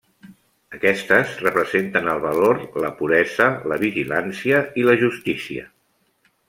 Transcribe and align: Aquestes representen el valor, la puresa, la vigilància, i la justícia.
Aquestes 0.77 1.35
representen 1.43 2.09
el 2.15 2.23
valor, 2.25 2.63
la 2.85 2.91
puresa, 3.03 3.51
la 3.73 3.81
vigilància, 3.87 4.63
i 4.83 4.87
la 4.91 5.01
justícia. 5.07 5.71